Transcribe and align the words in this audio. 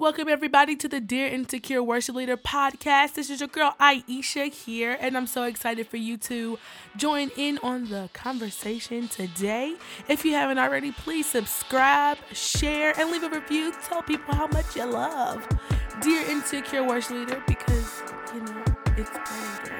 Welcome 0.00 0.30
everybody 0.30 0.76
to 0.76 0.88
the 0.88 0.98
Dear 0.98 1.26
Insecure 1.26 1.82
Worship 1.82 2.14
Leader 2.14 2.38
podcast. 2.38 3.16
This 3.16 3.28
is 3.28 3.40
your 3.40 3.48
girl 3.48 3.76
Aisha 3.78 4.50
here, 4.50 4.96
and 4.98 5.14
I'm 5.14 5.26
so 5.26 5.42
excited 5.42 5.88
for 5.88 5.98
you 5.98 6.16
to 6.16 6.58
join 6.96 7.30
in 7.36 7.58
on 7.58 7.90
the 7.90 8.08
conversation 8.14 9.08
today. 9.08 9.74
If 10.08 10.24
you 10.24 10.32
haven't 10.32 10.58
already, 10.58 10.90
please 10.90 11.26
subscribe, 11.26 12.16
share, 12.32 12.98
and 12.98 13.10
leave 13.10 13.24
a 13.24 13.28
review. 13.28 13.74
Tell 13.84 14.00
people 14.00 14.34
how 14.34 14.46
much 14.46 14.74
you 14.74 14.86
love 14.86 15.46
Dear 16.00 16.22
Insecure 16.30 16.82
Worship 16.82 17.10
Leader 17.10 17.42
because 17.46 18.02
you 18.32 18.40
know 18.40 18.64
it's 18.96 19.10
going 19.10 19.68
great. 19.68 19.79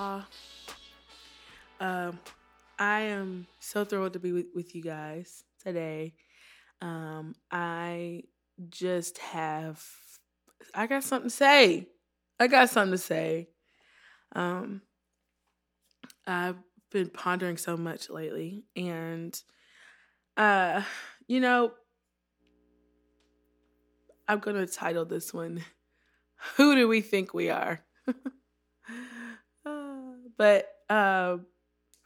Y'all. 0.00 0.24
Um, 1.78 2.18
I 2.78 3.00
am 3.00 3.46
so 3.58 3.84
thrilled 3.84 4.14
to 4.14 4.18
be 4.18 4.32
with, 4.32 4.46
with 4.54 4.74
you 4.74 4.82
guys 4.82 5.44
today. 5.62 6.14
Um, 6.80 7.34
I 7.50 8.24
just 8.68 9.18
have 9.18 9.84
I 10.74 10.86
got 10.86 11.04
something 11.04 11.30
to 11.30 11.36
say. 11.36 11.88
I 12.38 12.46
got 12.46 12.70
something 12.70 12.92
to 12.92 12.98
say. 12.98 13.48
Um, 14.34 14.82
I've 16.26 16.56
been 16.90 17.10
pondering 17.10 17.56
so 17.56 17.76
much 17.76 18.08
lately 18.08 18.64
and 18.76 19.38
uh, 20.36 20.82
you 21.26 21.40
know, 21.40 21.72
I'm 24.26 24.40
to 24.54 24.72
title 24.72 25.04
this 25.04 25.34
one 25.34 25.62
Who 26.56 26.74
do 26.74 26.88
we 26.88 27.02
think 27.02 27.34
we 27.34 27.50
are? 27.50 27.82
But 30.40 30.70
um, 30.88 31.44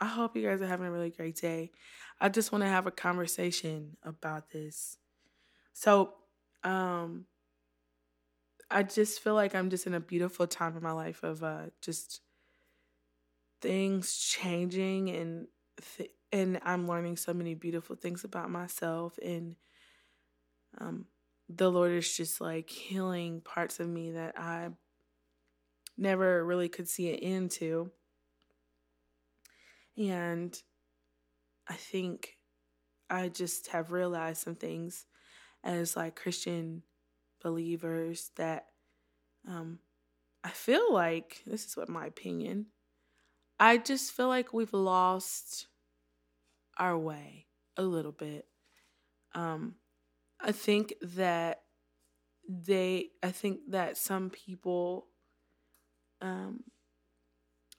I 0.01 0.07
hope 0.07 0.35
you 0.35 0.43
guys 0.43 0.61
are 0.61 0.67
having 0.67 0.89
a 0.89 0.91
really 0.91 1.11
great 1.11 1.37
day. 1.37 1.71
I 2.21 2.29
just 2.29 2.51
want 2.51 2.65
to 2.65 2.69
have 2.69 2.89
a 2.89 2.91
conversation 2.91 3.97
about 4.03 4.51
this. 4.51 4.99
So, 5.73 6.15
um, 6.65 7.27
I 8.69 8.83
just 8.83 9.21
feel 9.21 9.35
like 9.35 9.55
I'm 9.55 9.71
just 9.71 9.87
in 9.87 9.95
a 9.95 10.01
beautiful 10.01 10.49
time 10.49 10.77
in 10.77 10.83
my 10.83 10.91
life 10.91 11.23
of 11.23 11.45
uh, 11.45 11.67
just 11.81 12.23
things 13.61 14.17
changing 14.17 15.11
and 15.11 15.47
th- 15.97 16.11
and 16.33 16.59
I'm 16.65 16.89
learning 16.89 17.19
so 17.19 17.33
many 17.33 17.55
beautiful 17.55 17.95
things 17.95 18.25
about 18.25 18.51
myself 18.51 19.17
and 19.25 19.55
um, 20.79 21.07
the 21.49 21.71
Lord 21.71 21.93
is 21.93 22.17
just 22.17 22.41
like 22.41 22.69
healing 22.69 23.43
parts 23.43 23.79
of 23.79 23.89
me 23.89 24.11
that 24.11 24.37
I 24.37 24.71
never 25.97 26.45
really 26.45 26.69
could 26.69 26.89
see 26.89 27.11
an 27.11 27.21
end 27.21 27.51
to. 27.53 27.93
And 29.97 30.57
I 31.69 31.75
think 31.75 32.37
I 33.09 33.29
just 33.29 33.69
have 33.69 33.93
realized 33.93 34.43
some 34.43 34.57
things 34.57 35.07
as 35.63 35.97
like 35.97 36.17
Christian 36.17 36.83
believers 37.43 38.31
that 38.37 38.67
um, 39.49 39.79
I 40.43 40.51
feel 40.51 40.93
like 40.93 41.43
this 41.47 41.65
is 41.67 41.77
what 41.77 41.89
my 41.89 42.07
opinion. 42.07 42.67
I 43.59 43.79
just 43.79 44.13
feel 44.13 44.29
like 44.29 44.53
we've 44.53 44.73
lost 44.73 45.69
our 46.79 46.99
way 46.99 47.47
a 47.77 47.83
little 47.83 48.13
bit. 48.13 48.47
Um, 49.35 49.77
I 50.41 50.53
think 50.53 50.95
that 51.03 51.63
they, 52.49 53.11
I 53.23 53.31
think 53.31 53.61
that 53.71 53.97
some 53.97 54.31
people 54.31 55.07
um, 56.21 56.65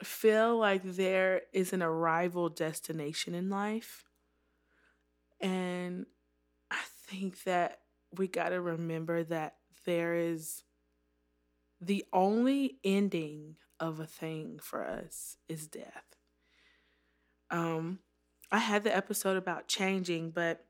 feel 0.04 0.58
like 0.58 0.84
there 0.84 1.44
is 1.54 1.74
an 1.74 1.82
arrival 1.82 2.50
destination 2.50 3.34
in 3.34 3.50
life. 3.50 4.04
And 5.40 6.06
I 6.72 6.82
think 7.08 7.44
that 7.44 7.80
we 8.12 8.28
got 8.28 8.50
to 8.50 8.62
remember 8.62 9.24
that 9.24 9.56
there 9.86 10.16
is 10.16 10.64
the 11.82 12.06
only 12.14 12.78
ending 12.84 13.58
of 13.80 14.00
a 14.00 14.06
thing 14.08 14.60
for 14.62 14.86
us 14.86 15.38
is 15.48 15.68
death. 15.68 16.16
Um 17.52 18.00
I 18.52 18.60
had 18.60 18.84
the 18.84 18.96
episode 18.96 19.38
about 19.38 19.68
changing, 19.68 20.32
but 20.32 20.66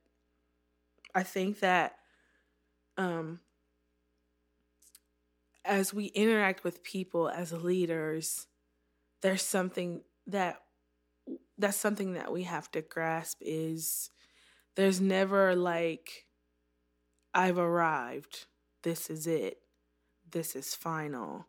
I 1.14 1.24
think 1.24 1.60
that 1.60 1.98
um 2.98 3.40
as 5.64 5.94
we 5.94 6.06
interact 6.08 6.64
with 6.64 6.84
people 6.84 7.30
as 7.30 7.52
leaders, 7.52 8.48
there's 9.26 9.42
something 9.42 10.02
that 10.28 10.62
that's 11.58 11.78
something 11.78 12.14
that 12.14 12.32
we 12.32 12.44
have 12.44 12.70
to 12.70 12.82
grasp 12.84 13.40
is 13.42 14.12
there's 14.76 15.02
never 15.02 15.56
like 15.56 16.28
I've 17.34 17.58
arrived. 17.58 18.46
This 18.84 19.10
is 19.10 19.26
it. 19.26 19.58
This 20.30 20.56
is 20.56 20.76
final. 20.76 21.48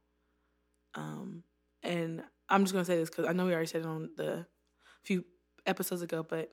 Um 0.95 1.43
and 1.83 2.23
I'm 2.49 2.65
just 2.65 2.73
going 2.73 2.87
to 2.87 2.91
say 2.91 2.97
this 2.97 3.11
cuz 3.11 3.27
I 3.27 3.35
know 3.35 3.45
we 3.45 3.53
already 3.53 3.67
said 3.67 3.83
it 3.83 3.87
on 3.87 4.09
the 4.17 4.47
few 5.03 5.27
episodes 5.67 6.01
ago, 6.01 6.23
but 6.23 6.51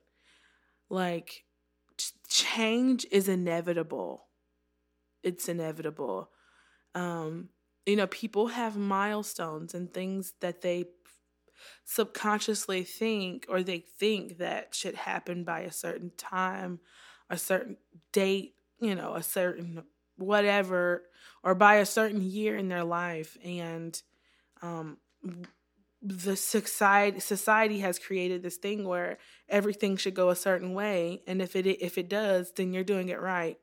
like 0.89 1.45
change 2.27 3.05
is 3.11 3.29
inevitable. 3.29 4.25
It's 5.23 5.47
inevitable. 5.47 6.31
Um 6.93 7.47
you 7.85 7.95
know, 7.95 8.07
people 8.07 8.47
have 8.47 8.75
milestones 8.77 9.73
and 9.73 9.93
things 9.93 10.33
that 10.41 10.61
they 10.61 10.85
subconsciously 11.85 12.83
think 12.83 13.45
or 13.49 13.63
they 13.63 13.79
think 13.79 14.37
that 14.37 14.73
should 14.73 14.95
happen 14.95 15.43
by 15.43 15.61
a 15.61 15.71
certain 15.71 16.11
time, 16.17 16.79
a 17.29 17.37
certain 17.37 17.77
date, 18.11 18.55
you 18.79 18.95
know, 18.95 19.15
a 19.15 19.23
certain 19.23 19.83
whatever, 20.17 21.03
or 21.43 21.55
by 21.55 21.75
a 21.75 21.85
certain 21.85 22.21
year 22.21 22.55
in 22.55 22.69
their 22.69 22.83
life. 22.83 23.37
And 23.43 23.99
um, 24.61 24.97
the 26.01 26.35
society 26.35 27.19
society 27.19 27.79
has 27.79 27.97
created 27.97 28.43
this 28.43 28.57
thing 28.57 28.85
where 28.85 29.17
everything 29.47 29.95
should 29.95 30.13
go 30.13 30.29
a 30.29 30.35
certain 30.35 30.73
way, 30.73 31.21
and 31.27 31.41
if 31.41 31.55
it 31.55 31.65
if 31.65 31.97
it 31.97 32.09
does, 32.09 32.51
then 32.51 32.73
you're 32.73 32.83
doing 32.83 33.09
it 33.09 33.21
right. 33.21 33.57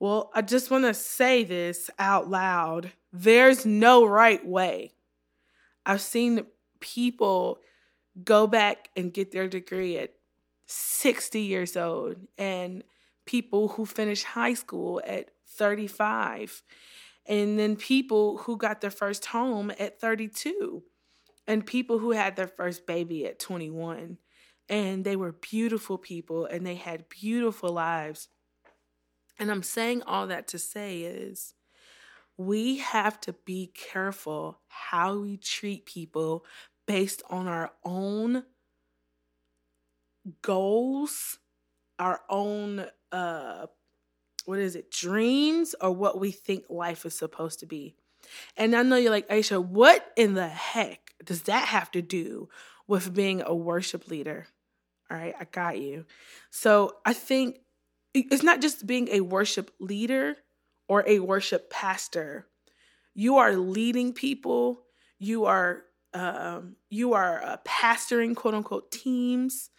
Well, 0.00 0.30
I 0.34 0.42
just 0.42 0.70
want 0.70 0.84
to 0.84 0.94
say 0.94 1.44
this 1.44 1.88
out 1.98 2.28
loud. 2.28 2.92
There's 3.12 3.64
no 3.64 4.04
right 4.04 4.44
way. 4.44 4.92
I've 5.86 6.00
seen 6.00 6.46
people 6.84 7.58
go 8.22 8.46
back 8.46 8.90
and 8.94 9.12
get 9.12 9.32
their 9.32 9.48
degree 9.48 9.96
at 9.96 10.12
60 10.66 11.40
years 11.40 11.76
old 11.76 12.16
and 12.38 12.84
people 13.24 13.68
who 13.68 13.86
finish 13.86 14.22
high 14.22 14.52
school 14.52 15.00
at 15.06 15.30
35 15.48 16.62
and 17.26 17.58
then 17.58 17.74
people 17.74 18.36
who 18.38 18.58
got 18.58 18.82
their 18.82 18.90
first 18.90 19.26
home 19.26 19.72
at 19.78 19.98
32 19.98 20.82
and 21.46 21.66
people 21.66 21.98
who 21.98 22.12
had 22.12 22.36
their 22.36 22.46
first 22.46 22.86
baby 22.86 23.26
at 23.26 23.38
21 23.38 24.18
and 24.68 25.04
they 25.04 25.16
were 25.16 25.32
beautiful 25.32 25.96
people 25.96 26.44
and 26.44 26.66
they 26.66 26.74
had 26.74 27.08
beautiful 27.08 27.70
lives. 27.70 28.28
And 29.38 29.50
i'm 29.50 29.62
saying 29.62 30.02
all 30.02 30.26
that 30.26 30.48
to 30.48 30.58
say 30.58 31.00
is 31.00 31.54
we 32.36 32.78
have 32.78 33.20
to 33.20 33.32
be 33.32 33.70
careful 33.74 34.60
how 34.68 35.18
we 35.18 35.36
treat 35.36 35.86
people 35.86 36.44
based 36.86 37.22
on 37.30 37.46
our 37.46 37.72
own 37.84 38.44
goals, 40.42 41.38
our 41.98 42.20
own 42.28 42.86
uh 43.12 43.66
what 44.44 44.58
is 44.58 44.76
it, 44.76 44.90
dreams 44.90 45.74
or 45.80 45.90
what 45.90 46.20
we 46.20 46.30
think 46.30 46.64
life 46.68 47.06
is 47.06 47.14
supposed 47.14 47.60
to 47.60 47.66
be. 47.66 47.96
And 48.56 48.74
I 48.74 48.82
know 48.82 48.96
you're 48.96 49.10
like, 49.10 49.28
Aisha, 49.28 49.64
what 49.64 50.12
in 50.16 50.34
the 50.34 50.48
heck 50.48 51.12
does 51.24 51.42
that 51.42 51.68
have 51.68 51.90
to 51.92 52.02
do 52.02 52.48
with 52.86 53.14
being 53.14 53.42
a 53.44 53.54
worship 53.54 54.08
leader? 54.08 54.46
All 55.10 55.16
right, 55.16 55.34
I 55.38 55.44
got 55.44 55.78
you. 55.78 56.06
So 56.50 56.96
I 57.04 57.12
think 57.12 57.58
it's 58.14 58.42
not 58.42 58.60
just 58.60 58.86
being 58.86 59.08
a 59.08 59.20
worship 59.20 59.70
leader 59.80 60.36
or 60.88 61.04
a 61.06 61.18
worship 61.18 61.70
pastor. 61.70 62.46
You 63.14 63.38
are 63.38 63.56
leading 63.56 64.12
people, 64.12 64.82
you 65.18 65.44
are 65.44 65.84
um, 66.14 66.76
you 66.88 67.12
are 67.12 67.42
uh, 67.42 67.56
pastoring 67.66 68.34
quote 68.34 68.54
unquote 68.54 68.90
teams. 68.90 69.70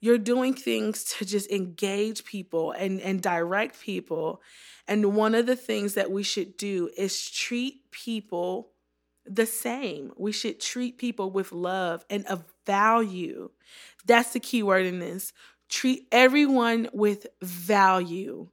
You're 0.00 0.18
doing 0.18 0.54
things 0.54 1.04
to 1.04 1.24
just 1.24 1.50
engage 1.50 2.24
people 2.24 2.72
and, 2.72 3.00
and 3.00 3.20
direct 3.20 3.80
people. 3.80 4.42
And 4.86 5.14
one 5.16 5.34
of 5.34 5.46
the 5.46 5.56
things 5.56 5.94
that 5.94 6.10
we 6.10 6.22
should 6.22 6.56
do 6.56 6.90
is 6.96 7.30
treat 7.30 7.90
people 7.90 8.70
the 9.26 9.46
same. 9.46 10.12
We 10.16 10.32
should 10.32 10.60
treat 10.60 10.98
people 10.98 11.30
with 11.30 11.52
love 11.52 12.04
and 12.08 12.26
of 12.26 12.44
value. 12.64 13.50
That's 14.06 14.32
the 14.32 14.40
key 14.40 14.62
word 14.62 14.86
in 14.86 15.00
this. 15.00 15.32
Treat 15.68 16.06
everyone 16.12 16.88
with 16.92 17.26
value. 17.42 18.48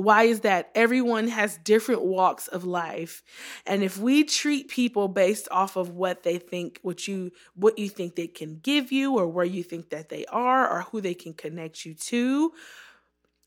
Why 0.00 0.24
is 0.24 0.40
that? 0.40 0.70
Everyone 0.74 1.28
has 1.28 1.58
different 1.58 2.02
walks 2.02 2.48
of 2.48 2.64
life. 2.64 3.22
And 3.66 3.82
if 3.82 3.98
we 3.98 4.24
treat 4.24 4.68
people 4.68 5.08
based 5.08 5.48
off 5.50 5.76
of 5.76 5.90
what 5.90 6.22
they 6.22 6.38
think, 6.38 6.78
what 6.82 7.06
you 7.06 7.32
what 7.54 7.78
you 7.78 7.88
think 7.88 8.16
they 8.16 8.26
can 8.26 8.60
give 8.62 8.90
you 8.90 9.18
or 9.18 9.26
where 9.26 9.44
you 9.44 9.62
think 9.62 9.90
that 9.90 10.08
they 10.08 10.24
are 10.26 10.68
or 10.68 10.82
who 10.82 11.00
they 11.00 11.14
can 11.14 11.34
connect 11.34 11.84
you 11.84 11.94
to, 11.94 12.52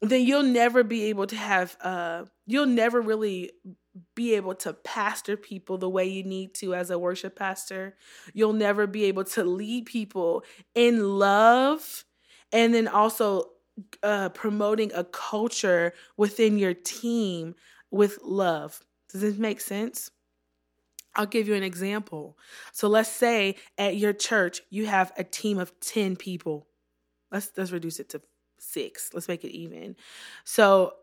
then 0.02 0.26
you'll 0.26 0.44
never 0.44 0.84
be 0.84 1.06
able 1.06 1.28
to 1.28 1.36
have 1.36 1.78
uh 1.82 2.26
you'll 2.46 2.66
never 2.66 3.02
really 3.02 3.52
be 4.16 4.36
able 4.36 4.56
to 4.56 4.74
pastor 4.74 5.38
people 5.38 5.78
the 5.78 5.90
way 5.90 6.06
you 6.06 6.24
need 6.24 6.54
to 6.56 6.74
as 6.74 6.90
a 6.90 7.00
worship 7.00 7.36
pastor. 7.36 7.96
You'll 8.34 8.54
never 8.54 8.88
be 8.88 9.06
able 9.06 9.24
to 9.26 9.44
lead 9.44 9.86
people 9.86 10.44
in 10.74 11.20
love 11.20 12.06
and 12.52 12.74
then 12.74 12.88
also 12.88 13.53
uh, 14.02 14.30
promoting 14.30 14.92
a 14.94 15.04
culture 15.04 15.94
within 16.18 16.58
your 16.58 16.74
team 16.74 17.56
with 17.92 18.20
love. 18.24 18.82
Does 19.12 19.22
this 19.22 19.38
make 19.38 19.62
sense? 19.62 20.12
I'll 21.16 21.26
give 21.26 21.48
you 21.48 21.54
an 21.54 21.64
example. 21.64 22.38
So 22.72 22.88
let's 22.88 23.10
say 23.10 23.56
at 23.78 23.98
your 23.98 24.14
church 24.14 24.62
you 24.70 24.88
have 24.88 25.12
a 25.18 25.24
team 25.24 25.60
of 25.60 25.80
10 25.80 26.16
people. 26.16 26.68
Let's 27.32 27.52
let's 27.56 27.72
reduce 27.72 28.00
it 28.00 28.10
to 28.10 28.22
6. 28.60 29.12
Let's 29.14 29.28
make 29.28 29.44
it 29.44 29.52
even. 29.52 29.96
So 30.44 30.94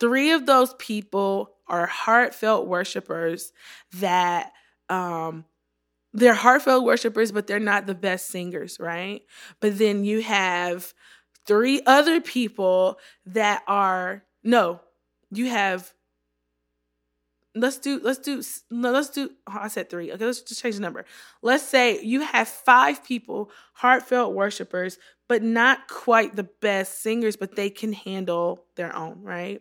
3 0.00 0.32
of 0.32 0.46
those 0.46 0.74
people 0.74 1.52
are 1.68 1.86
heartfelt 1.86 2.66
worshipers 2.66 3.52
that 3.98 4.52
um 4.88 5.44
they're 6.12 6.34
heartfelt 6.34 6.84
worshipers 6.84 7.30
but 7.30 7.46
they're 7.46 7.60
not 7.60 7.86
the 7.86 7.94
best 7.94 8.26
singers, 8.26 8.78
right? 8.80 9.22
But 9.60 9.78
then 9.78 10.04
you 10.04 10.22
have 10.22 10.92
three 11.50 11.82
other 11.84 12.20
people 12.20 12.96
that 13.26 13.64
are 13.66 14.22
no, 14.44 14.80
you 15.32 15.46
have 15.46 15.92
let's 17.56 17.78
do 17.78 18.00
let's 18.04 18.20
do 18.20 18.40
no 18.70 18.92
let's 18.92 19.10
do 19.10 19.28
oh, 19.48 19.58
I 19.62 19.66
said 19.66 19.90
three. 19.90 20.12
Okay, 20.12 20.24
let's 20.24 20.42
just 20.42 20.62
change 20.62 20.76
the 20.76 20.80
number. 20.80 21.04
Let's 21.42 21.64
say 21.64 22.00
you 22.02 22.20
have 22.20 22.46
five 22.46 23.02
people, 23.02 23.50
heartfelt 23.74 24.32
worshipers, 24.32 24.96
but 25.28 25.42
not 25.42 25.88
quite 25.88 26.36
the 26.36 26.44
best 26.44 27.02
singers, 27.02 27.34
but 27.34 27.56
they 27.56 27.68
can 27.68 27.94
handle 27.94 28.66
their 28.76 28.94
own, 28.94 29.20
right? 29.24 29.60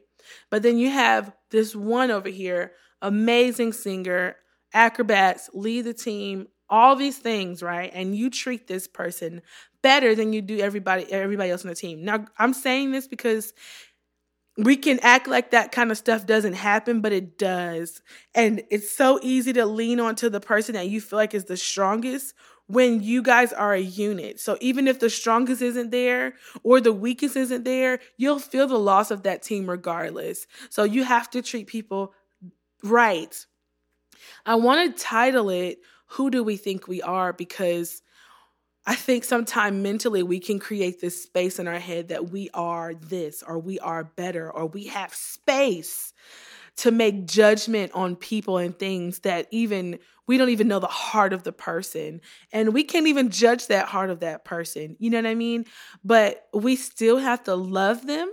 But 0.51 0.61
then 0.61 0.77
you 0.77 0.91
have 0.91 1.33
this 1.49 1.75
one 1.75 2.11
over 2.11 2.29
here, 2.29 2.73
amazing 3.01 3.73
singer, 3.73 4.35
acrobats, 4.75 5.49
lead 5.55 5.85
the 5.85 5.93
team, 5.95 6.49
all 6.69 6.95
these 6.95 7.17
things, 7.17 7.61
right? 7.63 7.91
And 7.93 8.15
you 8.15 8.29
treat 8.29 8.67
this 8.67 8.87
person 8.87 9.41
better 9.81 10.15
than 10.15 10.33
you 10.33 10.41
do 10.41 10.59
everybody 10.59 11.11
everybody 11.11 11.51
else 11.51 11.63
on 11.63 11.69
the 11.69 11.75
team. 11.75 12.03
Now, 12.03 12.25
I'm 12.37 12.53
saying 12.53 12.91
this 12.91 13.07
because 13.07 13.53
we 14.57 14.75
can 14.75 14.99
act 15.01 15.27
like 15.27 15.51
that 15.51 15.71
kind 15.71 15.89
of 15.89 15.97
stuff 15.97 16.25
doesn't 16.25 16.53
happen, 16.53 16.99
but 16.99 17.13
it 17.13 17.37
does. 17.37 18.01
And 18.35 18.61
it's 18.69 18.91
so 18.91 19.19
easy 19.23 19.53
to 19.53 19.65
lean 19.65 19.99
onto 19.99 20.29
the 20.29 20.41
person 20.41 20.75
that 20.75 20.89
you 20.89 20.99
feel 20.99 21.17
like 21.17 21.33
is 21.33 21.45
the 21.45 21.55
strongest 21.55 22.33
when 22.67 23.01
you 23.01 23.23
guys 23.23 23.53
are 23.53 23.73
a 23.73 23.79
unit. 23.79 24.39
So 24.39 24.57
even 24.59 24.87
if 24.87 24.99
the 24.99 25.09
strongest 25.09 25.61
isn't 25.61 25.91
there 25.91 26.33
or 26.61 26.81
the 26.81 26.93
weakest 26.93 27.35
isn't 27.35 27.63
there, 27.63 27.99
you'll 28.17 28.39
feel 28.39 28.67
the 28.67 28.77
loss 28.77 29.11
of 29.11 29.23
that 29.23 29.41
team 29.41 29.69
regardless. 29.69 30.45
So 30.69 30.83
you 30.83 31.03
have 31.03 31.29
to 31.31 31.41
treat 31.41 31.67
people 31.67 32.13
right. 32.83 33.45
I 34.45 34.55
want 34.55 34.95
to 34.95 35.03
title 35.03 35.49
it 35.49 35.79
Who 36.09 36.29
Do 36.29 36.43
We 36.43 36.57
Think 36.57 36.87
We 36.87 37.01
Are? 37.01 37.33
because 37.33 38.01
I 38.85 38.95
think 38.95 39.23
sometimes 39.23 39.81
mentally 39.81 40.23
we 40.23 40.39
can 40.39 40.57
create 40.57 40.99
this 40.99 41.21
space 41.21 41.59
in 41.59 41.67
our 41.67 41.79
head 41.79 42.07
that 42.07 42.31
we 42.31 42.49
are 42.53 42.93
this 42.93 43.43
or 43.43 43.59
we 43.59 43.79
are 43.79 44.03
better 44.03 44.51
or 44.51 44.65
we 44.65 44.85
have 44.85 45.13
space 45.13 46.13
to 46.77 46.91
make 46.91 47.27
judgment 47.27 47.91
on 47.93 48.15
people 48.15 48.57
and 48.57 48.77
things 48.79 49.19
that 49.19 49.47
even 49.51 49.99
we 50.27 50.37
don't 50.37 50.49
even 50.49 50.67
know 50.67 50.79
the 50.79 50.87
heart 50.87 51.33
of 51.33 51.43
the 51.43 51.51
person. 51.51 52.21
And 52.51 52.73
we 52.73 52.83
can't 52.83 53.07
even 53.07 53.29
judge 53.29 53.67
that 53.67 53.87
heart 53.87 54.09
of 54.09 54.21
that 54.21 54.45
person. 54.45 54.95
You 54.97 55.09
know 55.09 55.17
what 55.17 55.25
i 55.27 55.35
mean? 55.35 55.65
But 56.03 56.47
we 56.53 56.75
still 56.75 57.17
have 57.17 57.43
to 57.43 57.55
love 57.55 58.07
them 58.07 58.31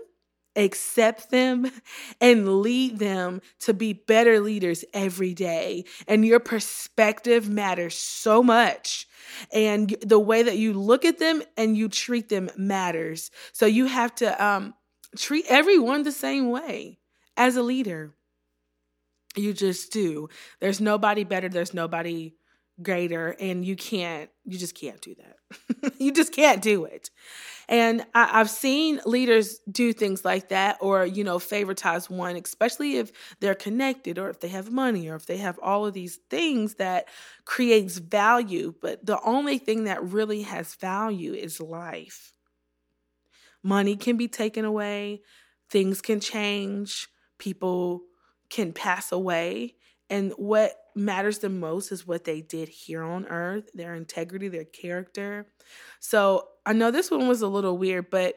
accept 0.56 1.30
them 1.30 1.70
and 2.20 2.60
lead 2.60 2.98
them 2.98 3.40
to 3.60 3.74
be 3.74 3.92
better 3.92 4.40
leaders 4.40 4.84
every 4.92 5.34
day. 5.34 5.84
And 6.08 6.24
your 6.24 6.40
perspective 6.40 7.48
matters 7.48 7.94
so 7.94 8.42
much. 8.42 9.06
And 9.52 9.90
the 10.00 10.18
way 10.18 10.42
that 10.42 10.58
you 10.58 10.72
look 10.72 11.04
at 11.04 11.18
them 11.18 11.42
and 11.56 11.76
you 11.76 11.88
treat 11.88 12.28
them 12.28 12.50
matters. 12.56 13.30
So 13.52 13.66
you 13.66 13.86
have 13.86 14.14
to 14.16 14.44
um, 14.44 14.74
treat 15.16 15.44
everyone 15.48 16.02
the 16.02 16.12
same 16.12 16.50
way 16.50 16.98
as 17.36 17.56
a 17.56 17.62
leader. 17.62 18.14
You 19.36 19.52
just 19.52 19.92
do. 19.92 20.28
There's 20.60 20.80
nobody 20.80 21.24
better, 21.24 21.48
there's 21.48 21.74
nobody 21.74 22.34
greater, 22.82 23.34
and 23.40 23.64
you 23.64 23.76
can't, 23.76 24.30
you 24.44 24.58
just 24.58 24.74
can't 24.74 25.00
do 25.00 25.14
that. 25.14 25.94
you 25.98 26.12
just 26.12 26.32
can't 26.32 26.62
do 26.62 26.84
it. 26.84 27.10
And 27.68 28.04
I, 28.14 28.26
have 28.38 28.50
seen 28.50 29.00
leaders 29.04 29.58
do 29.70 29.92
things 29.92 30.24
like 30.24 30.50
that 30.50 30.76
or, 30.80 31.04
you 31.04 31.24
know, 31.24 31.38
favoritize 31.38 32.08
one, 32.08 32.36
especially 32.36 32.96
if 32.98 33.10
they're 33.40 33.56
connected 33.56 34.18
or 34.18 34.30
if 34.30 34.40
they 34.40 34.48
have 34.48 34.70
money 34.70 35.08
or 35.08 35.16
if 35.16 35.26
they 35.26 35.38
have 35.38 35.58
all 35.60 35.84
of 35.84 35.94
these 35.94 36.20
things 36.30 36.74
that 36.74 37.08
creates 37.44 37.98
value. 37.98 38.74
But 38.80 39.04
the 39.04 39.20
only 39.22 39.58
thing 39.58 39.84
that 39.84 40.02
really 40.04 40.42
has 40.42 40.74
value 40.76 41.32
is 41.32 41.60
life. 41.60 42.32
Money 43.64 43.96
can 43.96 44.16
be 44.16 44.28
taken 44.28 44.64
away, 44.64 45.22
things 45.68 46.00
can 46.00 46.20
change, 46.20 47.08
people 47.38 48.02
can 48.48 48.72
pass 48.72 49.10
away. 49.10 49.74
And 50.08 50.32
what 50.36 50.76
matters 50.96 51.38
the 51.38 51.48
most 51.48 51.92
is 51.92 52.06
what 52.06 52.24
they 52.24 52.40
did 52.40 52.68
here 52.68 53.02
on 53.02 53.26
earth, 53.26 53.70
their 53.74 53.94
integrity, 53.94 54.48
their 54.48 54.64
character. 54.64 55.46
So 56.00 56.48
I 56.64 56.72
know 56.72 56.90
this 56.90 57.10
one 57.10 57.28
was 57.28 57.42
a 57.42 57.48
little 57.48 57.76
weird, 57.76 58.10
but 58.10 58.36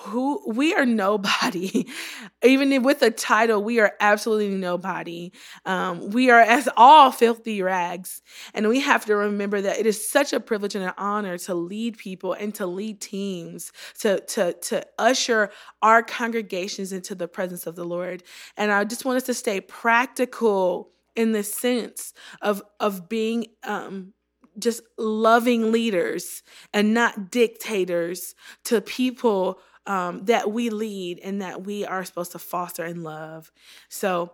who 0.00 0.42
we 0.52 0.74
are 0.74 0.84
nobody. 0.84 1.88
Even 2.44 2.82
with 2.82 3.00
a 3.00 3.10
title 3.10 3.62
we 3.62 3.80
are 3.80 3.94
absolutely 3.98 4.50
nobody. 4.50 5.32
Um, 5.64 6.10
we 6.10 6.30
are 6.30 6.40
as 6.40 6.68
all 6.76 7.10
filthy 7.10 7.62
rags. 7.62 8.20
And 8.52 8.68
we 8.68 8.80
have 8.80 9.06
to 9.06 9.16
remember 9.16 9.62
that 9.62 9.78
it 9.78 9.86
is 9.86 10.08
such 10.08 10.34
a 10.34 10.40
privilege 10.40 10.74
and 10.74 10.84
an 10.84 10.92
honor 10.98 11.38
to 11.38 11.54
lead 11.54 11.96
people 11.96 12.34
and 12.34 12.54
to 12.56 12.66
lead 12.66 13.00
teams 13.00 13.72
to 14.00 14.20
to 14.20 14.52
to 14.52 14.86
usher 14.98 15.50
our 15.80 16.02
congregations 16.02 16.92
into 16.92 17.14
the 17.14 17.28
presence 17.28 17.66
of 17.66 17.74
the 17.74 17.84
lord. 17.84 18.22
And 18.56 18.70
i 18.70 18.84
just 18.84 19.04
want 19.04 19.16
us 19.16 19.22
to 19.24 19.34
stay 19.34 19.60
practical 19.60 20.90
in 21.16 21.32
the 21.32 21.42
sense 21.42 22.12
of 22.42 22.62
of 22.78 23.08
being 23.08 23.46
um, 23.64 24.12
just 24.58 24.82
loving 24.98 25.72
leaders 25.72 26.42
and 26.72 26.94
not 26.94 27.30
dictators 27.30 28.34
to 28.64 28.80
people 28.80 29.58
um, 29.86 30.24
that 30.24 30.50
we 30.50 30.70
lead 30.70 31.20
and 31.22 31.42
that 31.42 31.64
we 31.64 31.84
are 31.84 32.04
supposed 32.04 32.32
to 32.32 32.38
foster 32.38 32.84
and 32.84 33.04
love. 33.04 33.52
So 33.88 34.32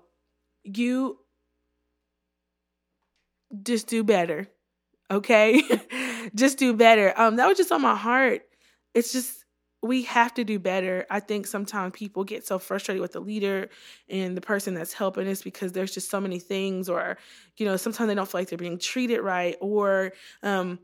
you 0.65 1.19
just 3.63 3.87
do 3.87 4.03
better. 4.03 4.49
Okay? 5.11 5.63
just 6.35 6.59
do 6.59 6.73
better. 6.75 7.13
Um, 7.17 7.37
that 7.37 7.49
was 7.49 7.59
just 7.59 7.73
on 7.73 7.83
my 7.83 7.97
heart. 7.97 8.43
It's 8.95 9.13
just 9.13 9.42
we 9.83 10.03
have 10.03 10.33
to 10.35 10.45
do 10.45 10.59
better. 10.59 11.07
I 11.11 11.21
think 11.21 11.47
sometimes 11.47 11.93
people 11.97 12.23
get 12.23 12.47
so 12.47 12.59
frustrated 12.59 13.03
with 13.03 13.13
the 13.13 13.21
leader 13.21 13.69
and 14.09 14.37
the 14.37 14.41
person 14.41 14.75
that's 14.75 14.93
helping 14.93 15.27
us 15.27 15.43
because 15.43 15.73
there's 15.73 15.93
just 15.93 16.09
so 16.09 16.21
many 16.21 16.39
things, 16.39 16.89
or 16.89 17.19
you 17.57 17.67
know, 17.67 17.77
sometimes 17.77 18.09
they 18.09 18.15
don't 18.15 18.29
feel 18.29 18.41
like 18.41 18.49
they're 18.49 18.59
being 18.59 18.79
treated 18.79 19.21
right, 19.21 19.57
or 19.61 20.13
um, 20.45 20.79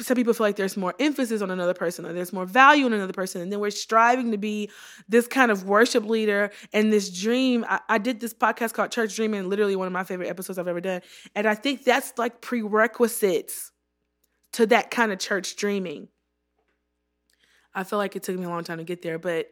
some 0.00 0.16
people 0.16 0.34
feel 0.34 0.46
like 0.46 0.56
there's 0.56 0.76
more 0.76 0.94
emphasis 0.98 1.40
on 1.42 1.50
another 1.50 1.74
person 1.74 2.04
or 2.04 2.12
there's 2.12 2.32
more 2.32 2.46
value 2.46 2.86
in 2.86 2.92
another 2.92 3.12
person 3.12 3.40
and 3.40 3.52
then 3.52 3.60
we're 3.60 3.70
striving 3.70 4.32
to 4.32 4.38
be 4.38 4.70
this 5.08 5.26
kind 5.28 5.52
of 5.52 5.64
worship 5.64 6.04
leader. 6.04 6.50
And 6.72 6.92
this 6.92 7.10
dream 7.10 7.64
I, 7.68 7.80
I, 7.88 7.98
did 7.98 8.18
this 8.18 8.34
podcast 8.34 8.72
called 8.72 8.90
church 8.90 9.14
dreaming 9.14 9.48
literally 9.48 9.76
one 9.76 9.86
of 9.86 9.92
my 9.92 10.02
favorite 10.02 10.28
episodes 10.28 10.58
i've 10.58 10.66
ever 10.66 10.80
done. 10.80 11.02
And 11.34 11.46
i 11.46 11.54
think 11.54 11.84
that's 11.84 12.12
like 12.18 12.40
prerequisites 12.40 13.70
to 14.54 14.66
that 14.66 14.90
kind 14.90 15.12
of 15.12 15.18
church 15.18 15.54
dreaming 15.56 16.08
i 17.74 17.84
feel 17.84 17.98
like 17.98 18.16
it 18.16 18.22
took 18.22 18.38
me 18.38 18.44
a 18.44 18.48
long 18.48 18.64
time 18.64 18.78
to 18.78 18.84
get 18.84 19.02
there 19.02 19.18
but 19.18 19.50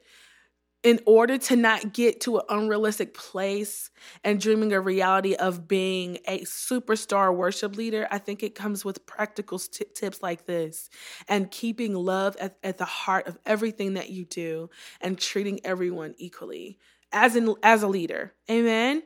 in 0.83 0.99
order 1.07 1.38
to 1.38 1.55
not 1.55 1.93
get 1.93 2.21
to 2.23 2.38
an 2.38 2.45
unrealistic 2.49 3.14
place 3.14 3.91
and 4.25 4.41
dreaming 4.41 4.73
a 4.73 4.81
reality 4.81 5.35
of 5.35 5.69
being 5.69 6.19
a 6.26 6.41
superstar 6.41 7.35
worship 7.35 7.76
leader, 7.76 8.09
I 8.11 8.19
think 8.19 8.43
it 8.43 8.57
comes 8.57 8.85
with 8.85 9.07
practical 9.07 9.61
t- 9.61 9.85
tips 9.95 10.23
like 10.23 10.47
this 10.47 10.91
and 11.29 11.50
keeping 11.50 11.95
love 11.95 12.37
at, 12.41 12.57
at 12.64 12.79
the 12.79 12.85
heart 12.85 13.29
of 13.29 13.38
everything 13.47 13.95
that 13.95 14.11
you 14.11 14.25
do 14.25 14.71
and 15.00 15.17
treating 15.19 15.61
everyone 15.64 16.14
equally 16.19 16.79
as 17.12 17.37
in 17.37 17.55
as 17.62 17.85
a 17.85 17.88
leader. 17.88 18.35
Amen. 18.50 19.05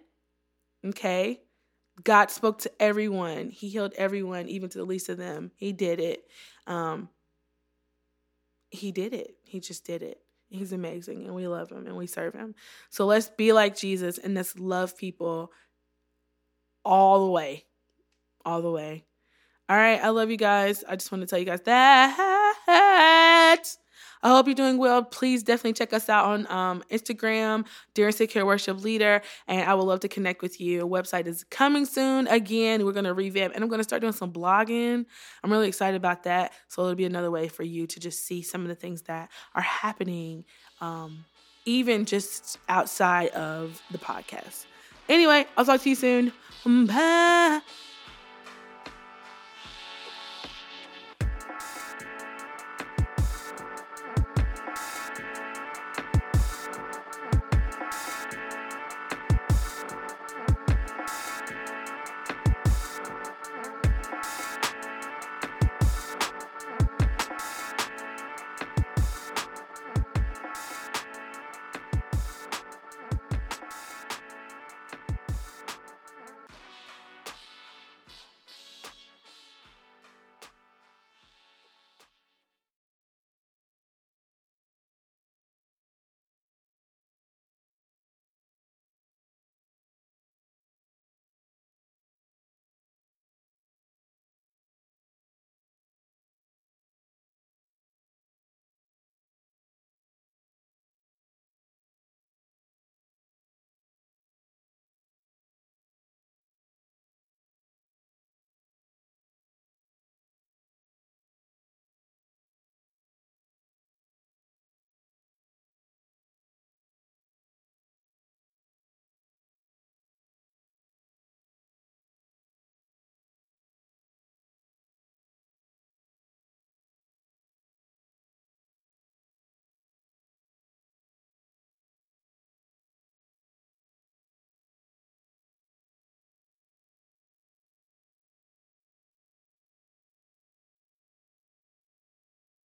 Okay. 0.85 1.41
God 2.05 2.31
spoke 2.31 2.59
to 2.61 2.73
everyone. 2.81 3.51
He 3.51 3.69
healed 3.69 3.95
everyone, 3.97 4.49
even 4.49 4.69
to 4.71 4.79
the 4.79 4.85
least 4.85 5.09
of 5.09 5.19
them. 5.19 5.51
He 5.57 5.73
did 5.73 6.01
it. 6.01 6.25
Um, 6.67 7.09
he 8.77 8.93
did 8.93 9.13
it. 9.13 9.37
He 9.43 9.61
just 9.61 9.85
did 9.85 10.03
it. 10.03 10.21
He's 10.49 10.73
amazing 10.73 11.25
and 11.25 11.35
we 11.35 11.49
love 11.49 11.71
him 11.71 11.87
and 11.87 11.97
we 11.97 12.07
serve 12.07 12.35
him. 12.35 12.55
So 12.91 13.07
let's 13.07 13.29
be 13.29 13.53
like 13.53 13.77
Jesus 13.77 14.19
and 14.19 14.35
let's 14.35 14.57
love 14.59 14.97
people 14.97 15.51
all 16.85 17.25
the 17.27 17.31
way. 17.33 17.65
All 18.45 18.63
the 18.63 18.71
way. 18.71 19.05
All 19.69 19.77
right. 19.77 20.03
I 20.03 20.11
love 20.11 20.31
you 20.31 20.37
guys. 20.37 20.85
I 20.89 20.95
just 20.95 21.11
want 21.11 21.23
to 21.23 21.27
tell 21.27 21.41
you 21.41 21.45
guys 21.45 21.63
that. 21.63 22.57
I 24.23 24.29
hope 24.31 24.47
you're 24.47 24.55
doing 24.55 24.79
well. 24.79 25.03
Please 25.03 25.43
definitely 25.43 25.75
check 25.75 25.93
us 25.93 26.09
out 26.09 26.25
on 26.27 26.51
um, 26.51 26.83
Instagram, 26.91 27.67
Dear 27.95 28.09
Insecure 28.09 28.45
Worship 28.47 28.83
Leader, 28.83 29.23
and 29.47 29.69
I 29.69 29.75
would 29.75 29.85
love 29.85 30.01
to 30.01 30.09
connect 30.09 30.43
with 30.43 30.61
you. 30.61 30.87
Website 30.87 31.27
is 31.27 31.45
coming 31.51 31.85
soon. 31.85 32.27
Again, 32.29 32.85
we're 32.85 32.93
going 32.93 33.05
to 33.05 33.15
revamp, 33.15 33.55
and 33.55 33.63
I'm 33.63 33.69
going 33.69 33.81
to 33.81 33.85
start 33.85 34.01
doing 34.01 34.13
some 34.13 34.33
blogging. 34.33 35.05
I'm 35.45 35.53
really 35.53 35.69
excited 35.69 35.97
about 35.97 36.25
that. 36.25 36.53
So 36.69 36.83
it'll 36.83 36.95
be 36.95 37.05
another 37.05 37.31
way 37.31 37.49
for 37.49 37.63
you 37.63 37.87
to 37.87 38.01
just 38.01 38.25
see 38.25 38.43
some 38.43 38.63
of 38.63 38.69
the 38.69 38.75
things 38.75 39.03
that 39.03 39.31
are 39.55 39.63
happening, 39.63 40.45
um, 40.81 41.25
even 41.65 42.05
just 42.05 42.59
outside 42.69 43.29
of 43.29 43.81
the 43.91 43.99
podcast. 43.99 44.67
Anyway, 45.09 45.47
I'll 45.57 45.65
talk 45.65 45.81
to 45.83 45.89
you 45.89 45.95
soon. 45.95 46.33
Bye. 46.65 47.61